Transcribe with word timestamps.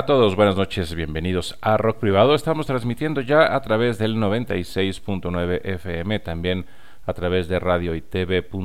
A 0.00 0.06
todos, 0.06 0.34
buenas 0.34 0.56
noches, 0.56 0.94
bienvenidos 0.94 1.58
a 1.60 1.76
Rock 1.76 1.98
Privado. 1.98 2.34
Estamos 2.34 2.64
transmitiendo 2.66 3.20
ya 3.20 3.54
a 3.54 3.60
través 3.60 3.98
del 3.98 4.16
96.9 4.16 5.60
FM, 5.62 6.20
también 6.20 6.64
a 7.04 7.12
través 7.12 7.48
de 7.48 7.60
radio 7.60 7.94
y 7.94 8.00
tv.boap.mx, 8.00 8.56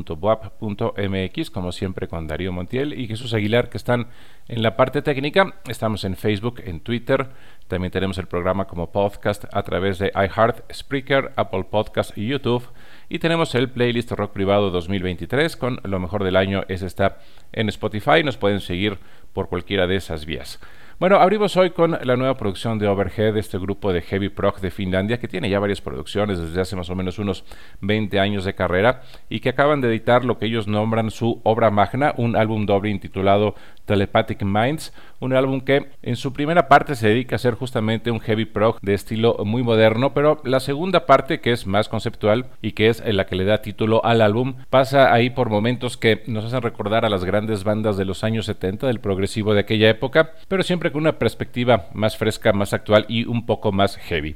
como 1.51 1.73
siempre 1.73 2.07
con 2.07 2.25
Darío 2.25 2.53
Montiel 2.53 2.97
y 2.97 3.07
Jesús 3.07 3.33
Aguilar, 3.33 3.67
que 3.67 3.75
están 3.75 4.07
en 4.47 4.63
la 4.63 4.77
parte 4.77 5.01
técnica. 5.01 5.55
Estamos 5.67 6.05
en 6.05 6.15
Facebook, 6.15 6.61
en 6.63 6.79
Twitter. 6.79 7.27
También 7.67 7.91
tenemos 7.91 8.17
el 8.17 8.27
programa 8.27 8.63
como 8.63 8.93
podcast 8.93 9.43
a 9.51 9.61
través 9.63 9.99
de 9.99 10.13
iHeart, 10.15 10.71
Spreaker, 10.71 11.33
Apple 11.35 11.65
Podcast 11.65 12.17
y 12.17 12.27
YouTube. 12.27 12.65
Y 13.09 13.19
tenemos 13.19 13.53
el 13.55 13.69
playlist 13.69 14.09
Rock 14.13 14.31
Privado 14.31 14.71
2023 14.71 15.57
con 15.57 15.81
lo 15.83 15.99
mejor 15.99 16.23
del 16.23 16.37
año. 16.37 16.63
Ese 16.69 16.85
está 16.85 17.17
en 17.51 17.67
Spotify. 17.67 18.23
Nos 18.23 18.37
pueden 18.37 18.61
seguir 18.61 18.99
por 19.33 19.49
cualquiera 19.49 19.85
de 19.85 19.97
esas 19.97 20.25
vías. 20.25 20.61
Bueno, 20.97 21.17
abrimos 21.17 21.57
hoy 21.57 21.71
con 21.71 21.91
la 21.91 22.15
nueva 22.15 22.37
producción 22.37 22.79
de 22.79 22.87
Overhead, 22.87 23.35
este 23.35 23.57
grupo 23.57 23.91
de 23.91 24.01
heavy 24.01 24.29
prog 24.29 24.61
de 24.61 24.71
Finlandia 24.71 25.19
que 25.19 25.27
tiene 25.27 25.49
ya 25.49 25.59
varias 25.59 25.81
producciones 25.81 26.39
desde 26.39 26.61
hace 26.61 26.77
más 26.77 26.89
o 26.89 26.95
menos 26.95 27.19
unos 27.19 27.43
20 27.81 28.17
años 28.17 28.45
de 28.45 28.55
carrera 28.55 29.01
y 29.27 29.41
que 29.41 29.49
acaban 29.49 29.81
de 29.81 29.89
editar 29.89 30.23
lo 30.23 30.37
que 30.37 30.45
ellos 30.45 30.69
nombran 30.69 31.11
su 31.11 31.41
obra 31.43 31.69
magna, 31.69 32.13
un 32.15 32.37
álbum 32.37 32.65
doble 32.65 32.91
intitulado 32.91 33.55
Telepathic 33.83 34.43
Minds, 34.43 34.93
un 35.19 35.33
álbum 35.33 35.61
que 35.61 35.87
en 36.01 36.15
su 36.15 36.33
primera 36.33 36.67
parte 36.67 36.95
se 36.95 37.09
dedica 37.09 37.35
a 37.35 37.39
ser 37.39 37.55
justamente 37.55 38.11
un 38.11 38.19
heavy 38.19 38.45
prog 38.45 38.79
de 38.81 38.93
estilo 38.93 39.37
muy 39.45 39.63
moderno, 39.63 40.13
pero 40.13 40.41
la 40.43 40.59
segunda 40.59 41.05
parte, 41.05 41.39
que 41.39 41.51
es 41.51 41.65
más 41.67 41.89
conceptual 41.89 42.47
y 42.61 42.73
que 42.73 42.89
es 42.89 43.03
la 43.05 43.25
que 43.25 43.35
le 43.35 43.45
da 43.45 43.61
título 43.61 44.03
al 44.05 44.21
álbum, 44.21 44.55
pasa 44.69 45.13
ahí 45.13 45.29
por 45.29 45.49
momentos 45.49 45.97
que 45.97 46.23
nos 46.27 46.45
hacen 46.45 46.61
recordar 46.61 47.05
a 47.05 47.09
las 47.09 47.23
grandes 47.23 47.63
bandas 47.63 47.97
de 47.97 48.05
los 48.05 48.23
años 48.23 48.45
70 48.45 48.87
del 48.87 48.99
progresivo 48.99 49.53
de 49.53 49.61
aquella 49.61 49.89
época, 49.89 50.33
pero 50.47 50.63
siempre 50.63 50.91
con 50.91 51.01
una 51.01 51.19
perspectiva 51.19 51.87
más 51.93 52.17
fresca, 52.17 52.53
más 52.53 52.73
actual 52.73 53.05
y 53.07 53.25
un 53.25 53.45
poco 53.45 53.71
más 53.71 53.97
heavy. 53.97 54.35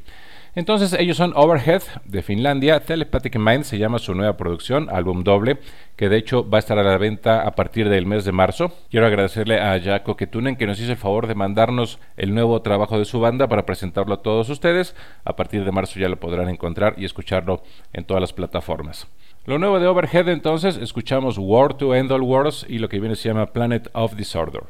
Entonces 0.55 0.93
ellos 0.93 1.17
son 1.17 1.33
Overhead 1.35 1.83
de 2.05 2.21
Finlandia, 2.21 2.79
Telepathic 2.79 3.37
Mind 3.37 3.63
se 3.63 3.77
llama 3.77 3.99
su 3.99 4.15
nueva 4.15 4.35
producción, 4.35 4.89
álbum 4.89 5.23
doble, 5.23 5.59
que 5.95 6.09
de 6.09 6.17
hecho 6.17 6.49
va 6.49 6.57
a 6.57 6.59
estar 6.59 6.79
a 6.79 6.83
la 6.83 6.97
venta 6.97 7.41
a 7.41 7.51
partir 7.51 7.89
del 7.89 8.05
mes 8.05 8.25
de 8.25 8.31
marzo. 8.31 8.73
Quiero 8.89 9.05
agradecerle 9.05 9.59
a 9.59 9.79
Jaco 9.79 10.17
Ketunen 10.17 10.55
que 10.55 10.65
nos 10.65 10.79
hizo 10.79 10.91
el 10.91 10.97
favor 10.97 11.27
de 11.27 11.35
mandarnos 11.35 11.99
el 12.17 12.33
nuevo 12.33 12.61
trabajo 12.61 12.97
de 12.97 13.05
su 13.05 13.19
banda 13.19 13.47
para 13.47 13.65
presentarlo 13.65 14.15
a 14.15 14.21
todos 14.21 14.49
ustedes. 14.49 14.95
A 15.23 15.35
partir 15.35 15.63
de 15.63 15.71
marzo 15.71 15.99
ya 15.99 16.09
lo 16.09 16.19
podrán 16.19 16.49
encontrar 16.49 16.95
y 16.97 17.05
escucharlo 17.05 17.61
en 17.93 18.05
todas 18.05 18.21
las 18.21 18.33
plataformas. 18.33 19.07
Lo 19.45 19.57
nuevo 19.57 19.79
de 19.79 19.87
Overhead 19.87 20.29
entonces, 20.29 20.77
escuchamos 20.77 21.37
War 21.37 21.73
to 21.73 21.95
End 21.95 22.11
All 22.11 22.21
Wars 22.21 22.65
y 22.67 22.79
lo 22.79 22.89
que 22.89 22.99
viene 22.99 23.15
se 23.15 23.29
llama 23.29 23.47
Planet 23.47 23.89
of 23.93 24.15
Disorder. 24.15 24.63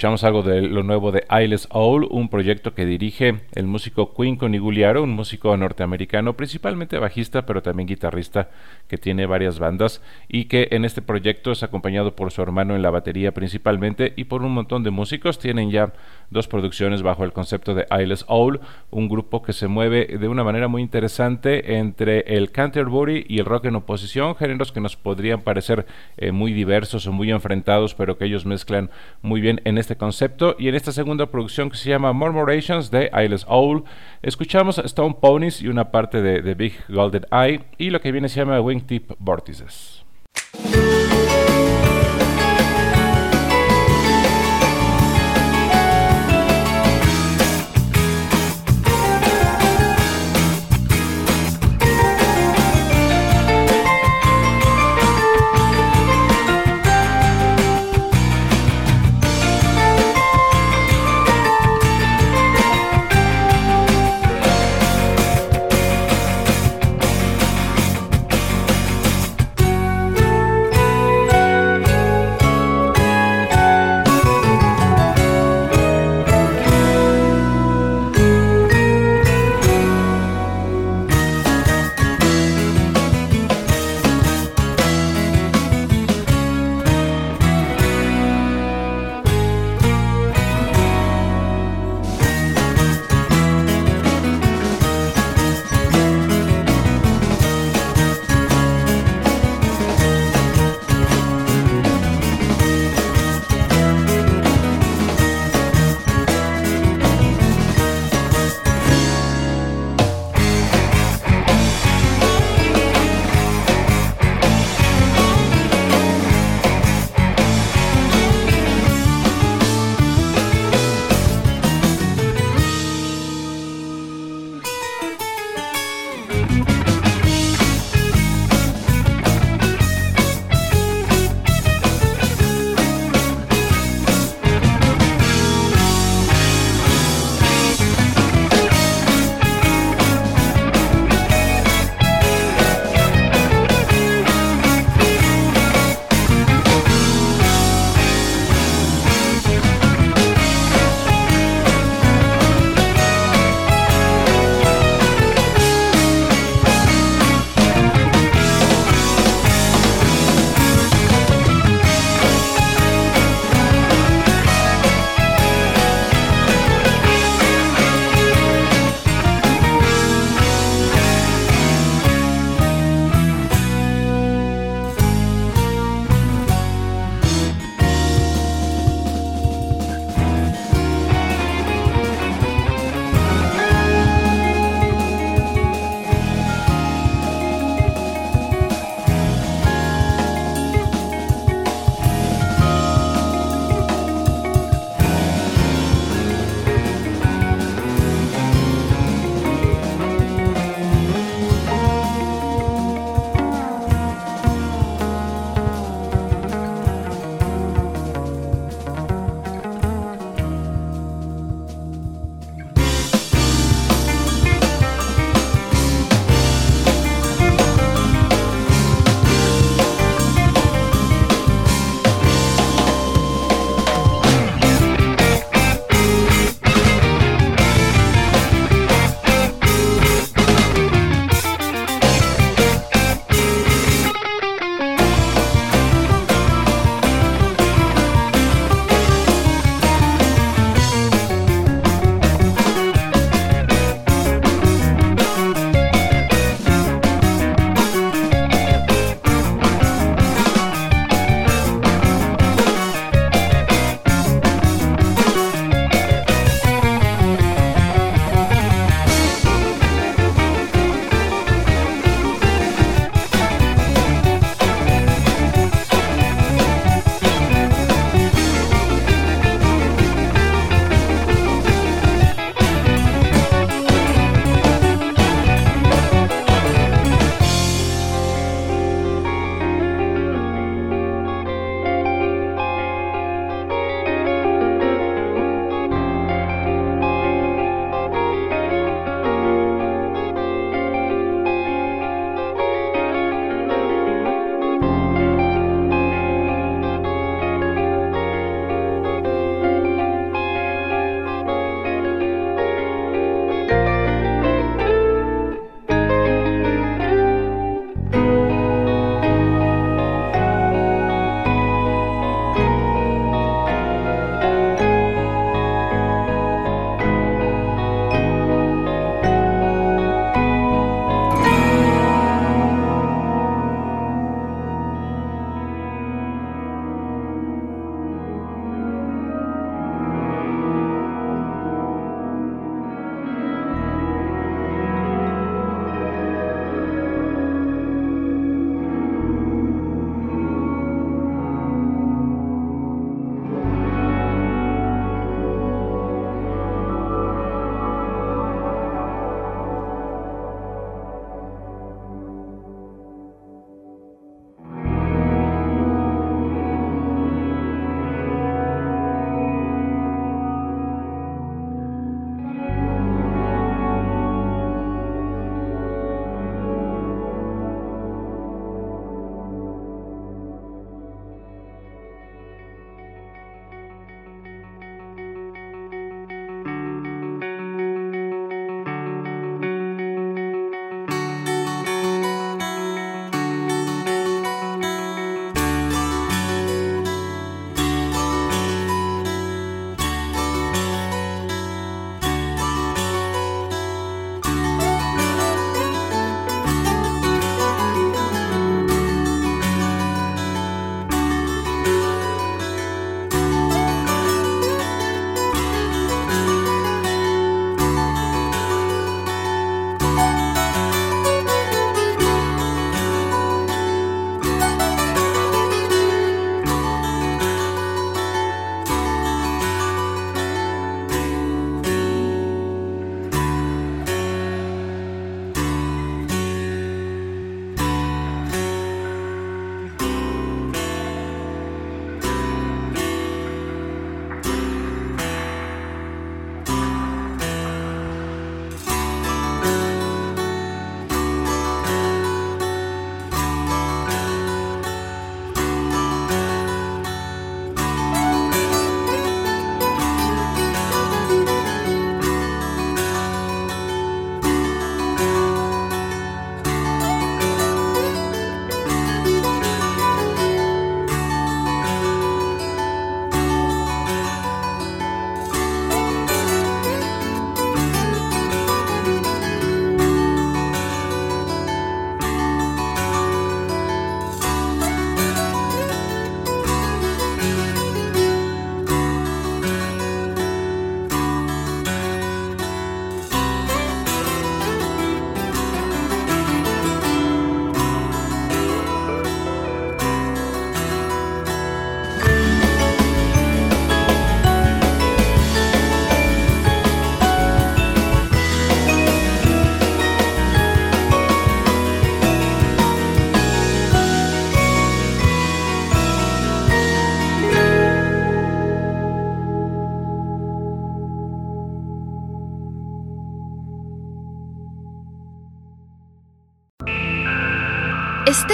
Escuchamos 0.00 0.24
algo 0.24 0.42
de 0.42 0.62
lo 0.62 0.82
nuevo 0.82 1.12
de 1.12 1.26
Eyeless 1.28 1.68
Owl, 1.72 2.08
un 2.10 2.30
proyecto 2.30 2.72
que 2.72 2.86
dirige 2.86 3.40
el 3.52 3.66
músico 3.66 4.14
Queen 4.14 4.36
Coniguliaro, 4.36 5.02
un 5.02 5.10
músico 5.10 5.54
norteamericano, 5.54 6.38
principalmente 6.38 6.96
bajista, 6.96 7.44
pero 7.44 7.60
también 7.60 7.86
guitarrista, 7.86 8.48
que 8.88 8.96
tiene 8.96 9.26
varias 9.26 9.58
bandas 9.58 10.00
y 10.26 10.46
que 10.46 10.68
en 10.70 10.86
este 10.86 11.02
proyecto 11.02 11.52
es 11.52 11.62
acompañado 11.62 12.16
por 12.16 12.32
su 12.32 12.40
hermano 12.40 12.74
en 12.74 12.80
la 12.80 12.88
batería 12.88 13.32
principalmente 13.32 14.14
y 14.16 14.24
por 14.24 14.40
un 14.40 14.54
montón 14.54 14.84
de 14.84 14.90
músicos. 14.90 15.38
Tienen 15.38 15.70
ya 15.70 15.92
dos 16.30 16.48
producciones 16.48 17.02
bajo 17.02 17.22
el 17.22 17.34
concepto 17.34 17.74
de 17.74 17.86
Eyeless 17.90 18.24
Owl, 18.26 18.60
un 18.90 19.06
grupo 19.06 19.42
que 19.42 19.52
se 19.52 19.68
mueve 19.68 20.06
de 20.06 20.28
una 20.28 20.44
manera 20.44 20.66
muy 20.66 20.80
interesante 20.80 21.76
entre 21.76 22.20
el 22.20 22.52
Canterbury 22.52 23.26
y 23.28 23.40
el 23.40 23.44
rock 23.44 23.66
en 23.66 23.76
oposición, 23.76 24.34
géneros 24.34 24.72
que 24.72 24.80
nos 24.80 24.96
podrían 24.96 25.42
parecer 25.42 25.84
eh, 26.16 26.32
muy 26.32 26.54
diversos 26.54 27.06
o 27.06 27.12
muy 27.12 27.30
enfrentados, 27.30 27.94
pero 27.94 28.16
que 28.16 28.24
ellos 28.24 28.46
mezclan 28.46 28.88
muy 29.20 29.42
bien 29.42 29.60
en 29.64 29.76
este 29.76 29.89
concepto. 29.96 30.56
Y 30.58 30.68
en 30.68 30.74
esta 30.74 30.92
segunda 30.92 31.26
producción 31.26 31.70
que 31.70 31.76
se 31.76 31.90
llama 31.90 32.12
Murmurations 32.12 32.90
de 32.90 33.10
Eyeless 33.12 33.44
Owl, 33.48 33.84
escuchamos 34.22 34.78
Stone 34.78 35.16
Ponies 35.20 35.62
y 35.62 35.68
una 35.68 35.90
parte 35.90 36.22
de, 36.22 36.42
de 36.42 36.54
Big 36.54 36.74
Golden 36.88 37.26
Eye 37.30 37.64
y 37.78 37.90
lo 37.90 38.00
que 38.00 38.12
viene 38.12 38.28
se 38.28 38.40
llama 38.40 38.60
Wingtip 38.60 39.12
Vortices. 39.18 40.04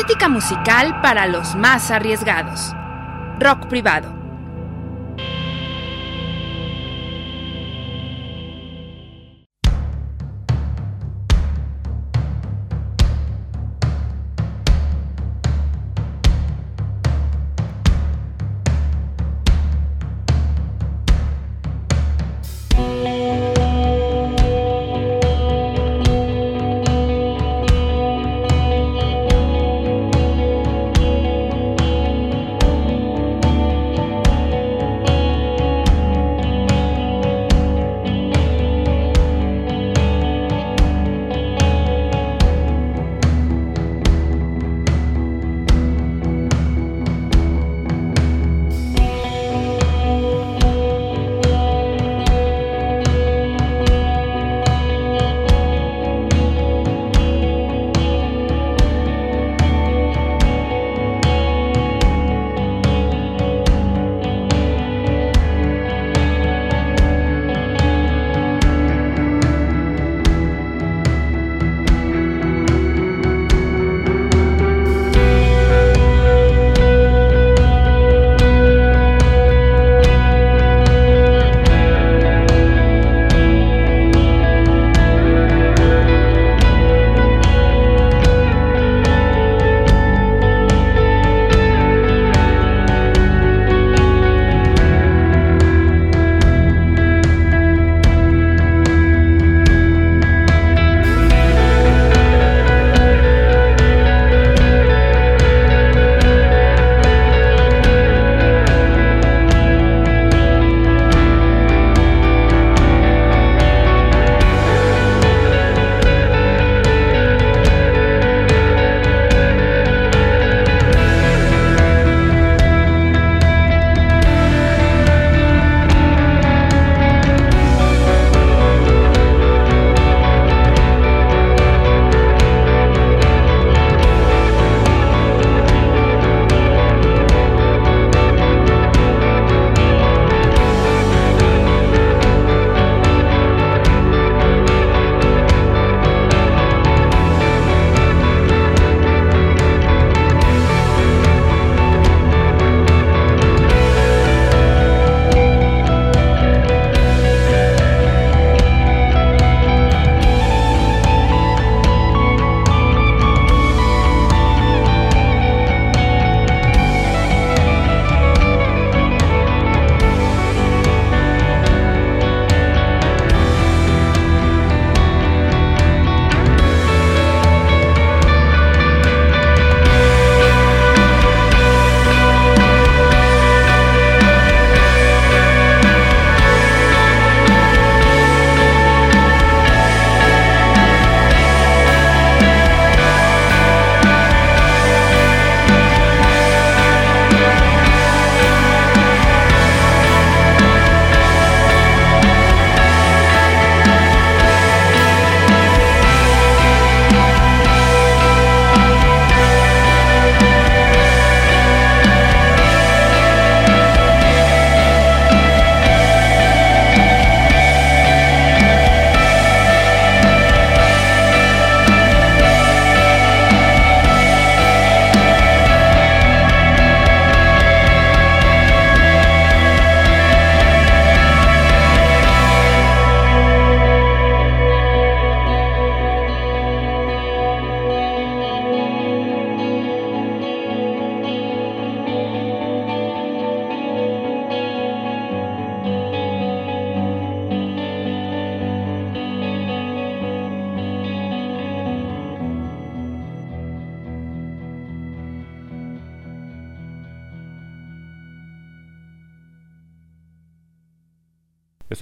Estética 0.06 0.28
musical 0.28 1.00
para 1.00 1.26
los 1.26 1.56
más 1.56 1.90
arriesgados. 1.90 2.72
Rock 3.40 3.66
privado. 3.66 4.15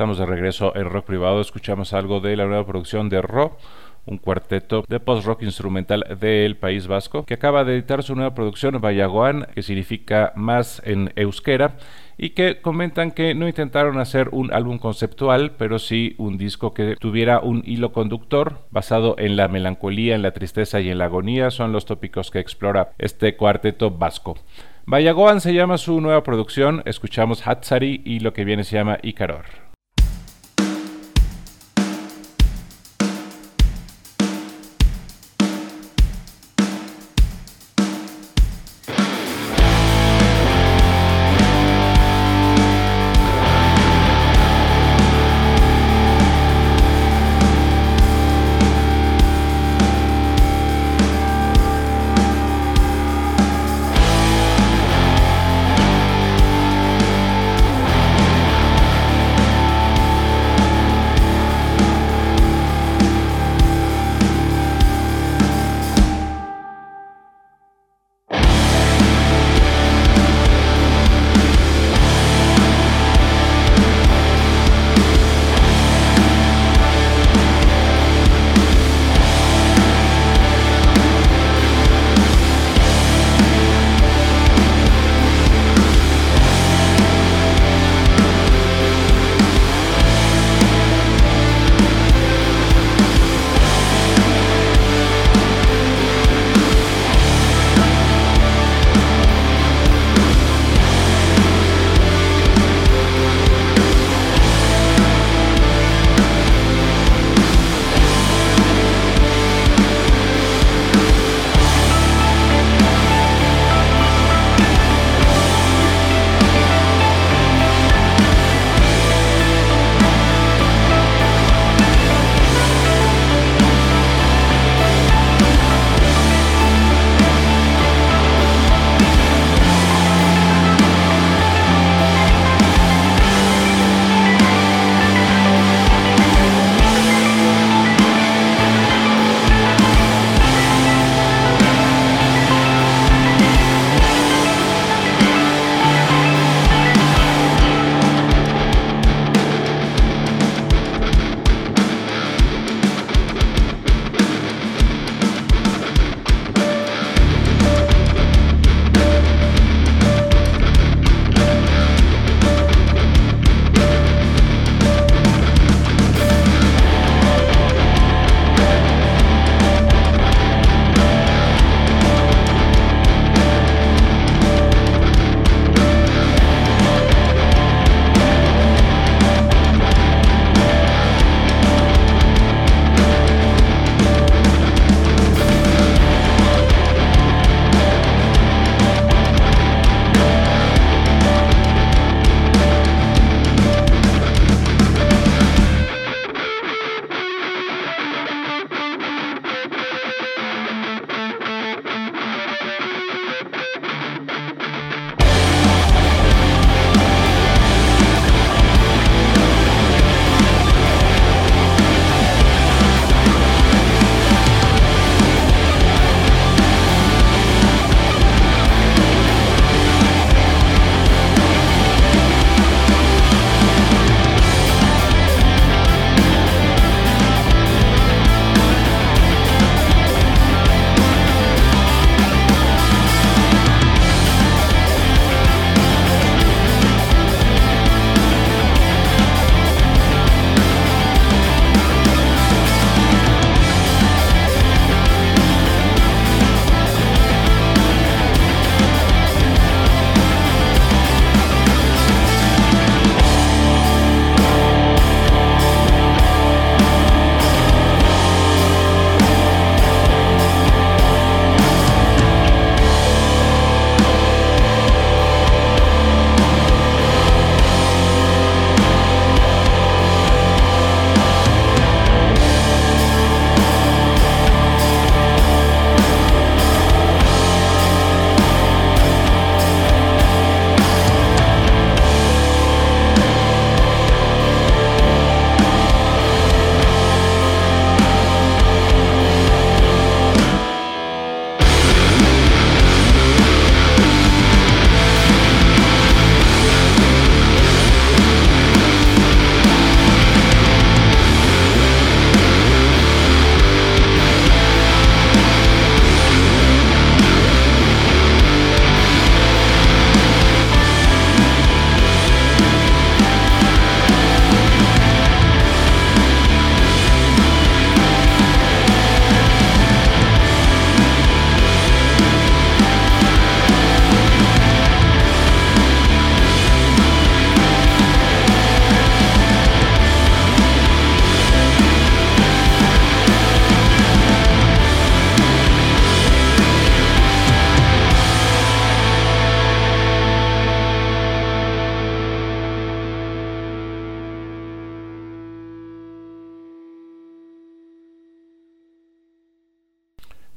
Estamos 0.04 0.18
de 0.18 0.26
regreso 0.26 0.76
en 0.76 0.90
Rock 0.90 1.06
Privado. 1.06 1.40
Escuchamos 1.40 1.94
algo 1.94 2.20
de 2.20 2.36
la 2.36 2.44
nueva 2.44 2.66
producción 2.66 3.08
de 3.08 3.22
Ro, 3.22 3.56
un 4.04 4.18
cuarteto 4.18 4.84
de 4.86 5.00
post-rock 5.00 5.40
instrumental 5.40 6.04
del 6.20 6.58
País 6.58 6.86
Vasco, 6.86 7.24
que 7.24 7.32
acaba 7.32 7.64
de 7.64 7.72
editar 7.72 8.02
su 8.02 8.14
nueva 8.14 8.34
producción 8.34 8.78
Vallagoan, 8.82 9.46
que 9.54 9.62
significa 9.62 10.34
más 10.36 10.82
en 10.84 11.10
euskera, 11.16 11.78
y 12.18 12.30
que 12.30 12.60
comentan 12.60 13.12
que 13.12 13.34
no 13.34 13.48
intentaron 13.48 13.98
hacer 13.98 14.28
un 14.32 14.52
álbum 14.52 14.76
conceptual, 14.76 15.52
pero 15.52 15.78
sí 15.78 16.14
un 16.18 16.36
disco 16.36 16.74
que 16.74 16.96
tuviera 16.96 17.40
un 17.40 17.62
hilo 17.64 17.92
conductor 17.92 18.58
basado 18.70 19.14
en 19.16 19.38
la 19.38 19.48
melancolía, 19.48 20.14
en 20.14 20.20
la 20.20 20.32
tristeza 20.32 20.82
y 20.82 20.90
en 20.90 20.98
la 20.98 21.06
agonía, 21.06 21.50
son 21.50 21.72
los 21.72 21.86
tópicos 21.86 22.30
que 22.30 22.40
explora 22.40 22.92
este 22.98 23.36
cuarteto 23.36 23.90
vasco. 23.90 24.36
Vallagoan 24.84 25.40
se 25.40 25.54
llama 25.54 25.78
su 25.78 25.98
nueva 26.02 26.22
producción, 26.22 26.82
escuchamos 26.84 27.46
Hatsari 27.46 28.02
y 28.04 28.20
lo 28.20 28.34
que 28.34 28.44
viene 28.44 28.64
se 28.64 28.76
llama 28.76 28.98
Icaror. 29.02 29.63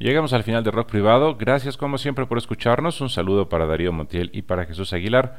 Llegamos 0.07 0.31
al 0.31 0.43
final 0.43 0.63
de 0.63 0.71
Rock 0.71 0.89
Privado. 0.89 1.35
Gracias 1.35 1.75
como 1.75 1.97
siempre 1.97 2.25
por 2.25 2.37
escucharnos. 2.37 3.01
Un 3.01 3.09
saludo 3.09 3.49
para 3.49 3.65
Darío 3.65 3.91
Montiel 3.91 4.29
y 4.31 4.43
para 4.43 4.65
Jesús 4.65 4.93
Aguilar. 4.93 5.35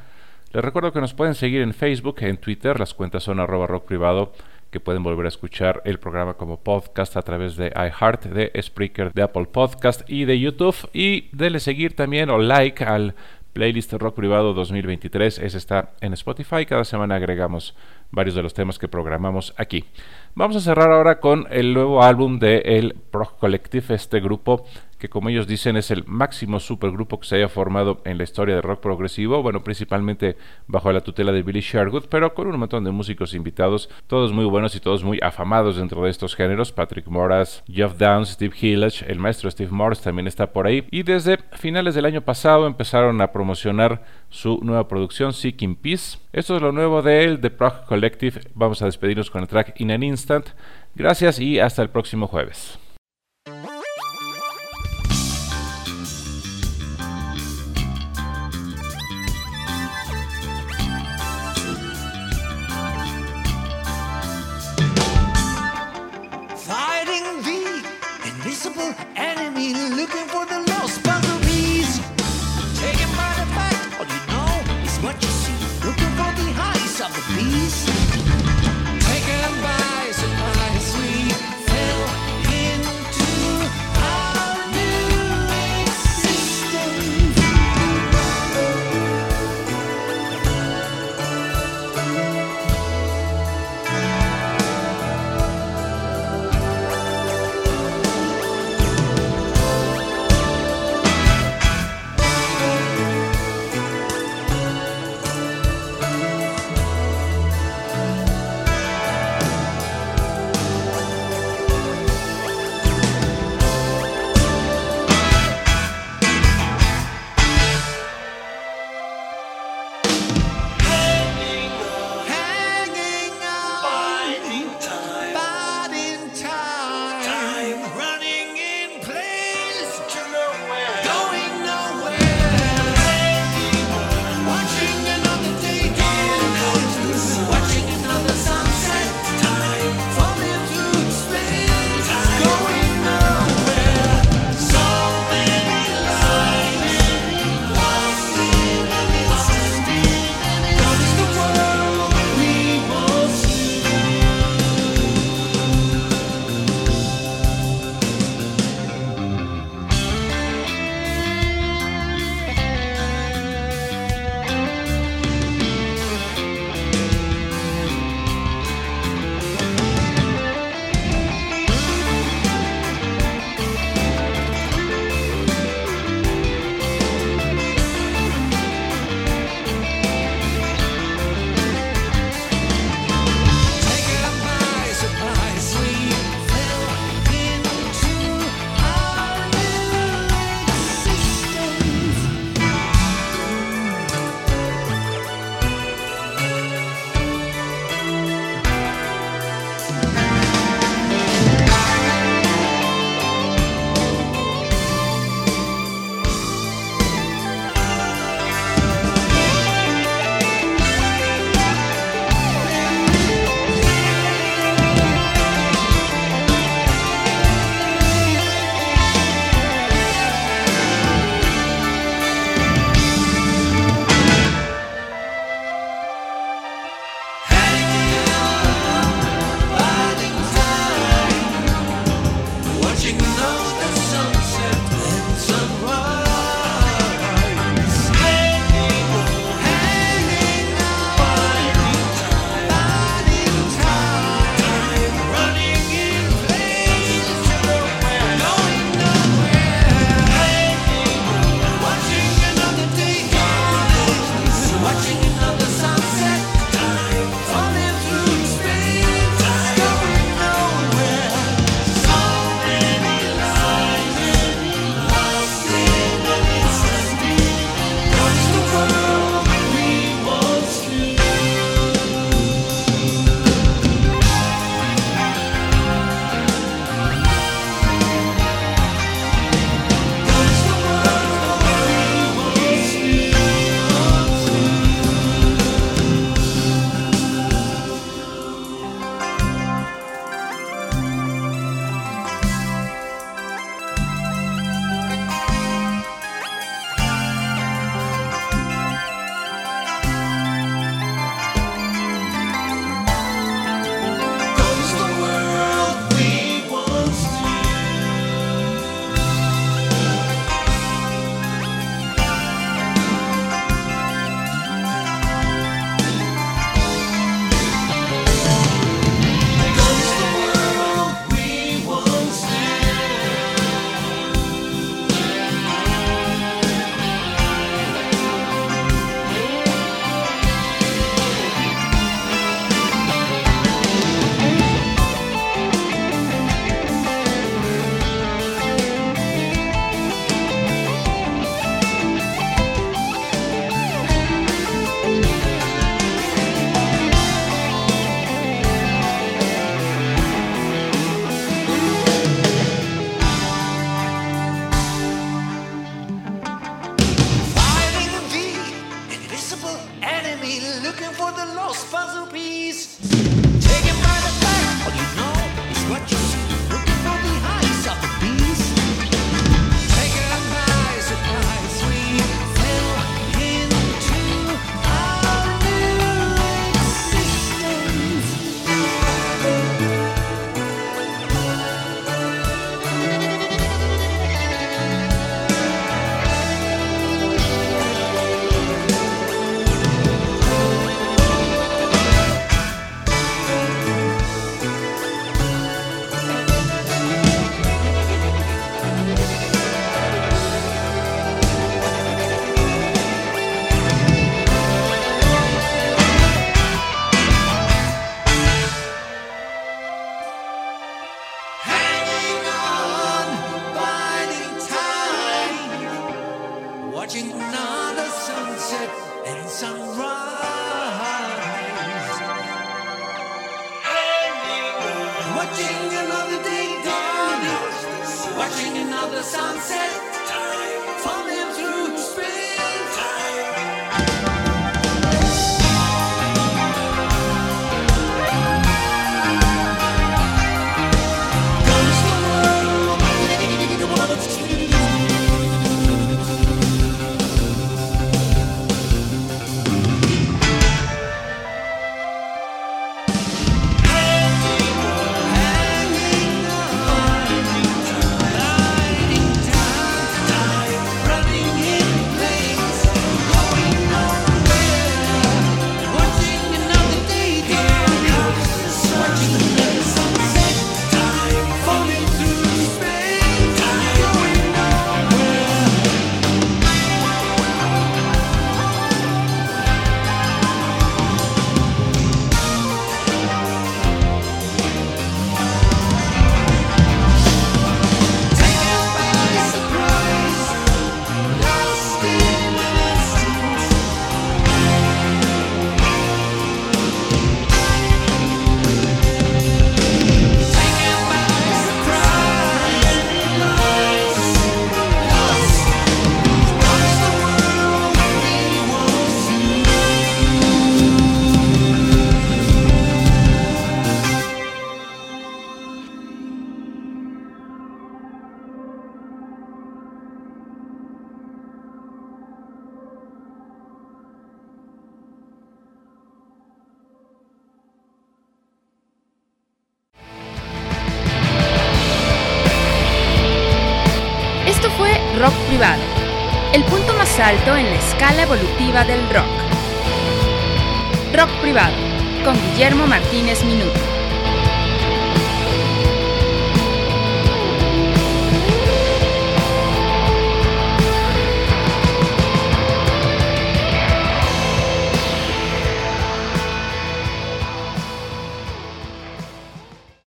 Les 0.52 0.62
recuerdo 0.62 0.92
que 0.92 1.00
nos 1.00 1.14
pueden 1.14 1.34
seguir 1.34 1.62
en 1.62 1.72
Facebook, 1.72 2.16
en 2.18 2.36
Twitter, 2.36 2.78
las 2.78 2.92
cuentas 2.92 3.22
son 3.22 3.40
arroba 3.40 3.66
rock 3.66 3.86
privado, 3.86 4.34
que 4.70 4.78
pueden 4.78 5.02
volver 5.02 5.24
a 5.24 5.30
escuchar 5.30 5.80
el 5.86 5.98
programa 5.98 6.34
como 6.34 6.60
podcast 6.60 7.16
a 7.16 7.22
través 7.22 7.56
de 7.56 7.68
iHeart, 7.68 8.26
de 8.26 8.52
Spreaker, 8.60 9.10
de 9.14 9.22
Apple 9.22 9.46
Podcast 9.46 10.02
y 10.06 10.26
de 10.26 10.38
YouTube. 10.38 10.76
Y 10.92 11.34
denle 11.34 11.60
seguir 11.60 11.96
también 11.96 12.28
o 12.28 12.36
like 12.36 12.84
al 12.84 13.14
playlist 13.54 13.94
Rock 13.94 14.16
Privado 14.16 14.52
2023. 14.52 15.38
Ese 15.38 15.56
está 15.56 15.92
en 16.02 16.12
Spotify. 16.12 16.66
Cada 16.66 16.84
semana 16.84 17.14
agregamos 17.14 17.74
varios 18.11 18.34
de 18.34 18.42
los 18.42 18.54
temas 18.54 18.78
que 18.78 18.88
programamos 18.88 19.54
aquí. 19.56 19.84
Vamos 20.34 20.56
a 20.56 20.61
cerrar 20.61 20.90
ahora 20.90 21.20
con 21.20 21.46
el 21.50 21.74
nuevo 21.74 22.02
álbum 22.02 22.38
de 22.38 22.59
el 22.59 22.96
Collective, 23.38 23.94
este 23.94 24.20
grupo 24.20 24.64
que 24.99 25.09
como 25.09 25.28
ellos 25.28 25.46
dicen 25.46 25.76
es 25.76 25.90
el 25.90 26.05
máximo 26.07 26.61
supergrupo 26.61 27.20
que 27.20 27.26
se 27.26 27.36
haya 27.36 27.49
formado 27.49 28.01
en 28.05 28.18
la 28.18 28.24
historia 28.24 28.55
del 28.55 28.62
rock 28.62 28.80
progresivo, 28.80 29.42
bueno, 29.42 29.62
principalmente 29.62 30.36
bajo 30.66 30.92
la 30.92 31.01
tutela 31.01 31.32
de 31.32 31.42
Billy 31.42 31.61
Sherwood, 31.61 32.07
pero 32.09 32.34
con 32.34 32.49
un 32.49 32.59
montón 32.59 32.84
de 32.84 32.90
músicos 32.90 33.34
invitados, 33.34 33.88
todos 34.07 34.32
muy 34.32 34.44
buenos 34.44 34.74
y 34.74 34.80
todos 34.80 35.05
muy 35.05 35.18
afamados 35.22 35.76
dentro 35.76 36.03
de 36.03 36.11
estos 36.11 36.34
géneros, 36.34 36.72
Patrick 36.72 37.07
Moras, 37.07 37.62
Jeff 37.68 37.96
Downs, 37.96 38.30
Steve 38.30 38.55
Hillage, 38.61 39.05
el 39.11 39.18
maestro 39.18 39.51
Steve 39.51 39.70
Morris 39.70 40.01
también 40.01 40.26
está 40.26 40.53
por 40.53 40.66
ahí, 40.66 40.86
y 40.90 41.03
desde 41.03 41.38
finales 41.53 41.94
del 41.94 42.05
año 42.05 42.22
pasado 42.22 42.66
empezaron 42.66 43.20
a 43.20 43.32
promocionar 43.32 44.03
su 44.30 44.59
nueva 44.62 44.88
producción 44.88 45.32
Seeking 45.32 45.76
Peace. 45.76 46.18
Esto 46.32 46.57
es 46.57 46.62
lo 46.62 46.72
nuevo 46.72 47.03
de 47.03 47.24
él, 47.24 47.40
The 47.40 47.51
Prog 47.51 47.84
Collective. 47.86 48.40
Vamos 48.55 48.82
a 48.82 48.86
despedirnos 48.86 49.30
con 49.30 49.42
el 49.42 49.49
track 49.49 49.80
In 49.80 49.90
an 49.90 50.03
Instant. 50.03 50.49
Gracias 50.94 51.38
y 51.38 51.59
hasta 51.59 51.82
el 51.82 51.90
próximo 51.90 52.26
jueves. 52.26 52.78
Looking 69.74 70.26
for 70.28 70.46
the 70.46 70.67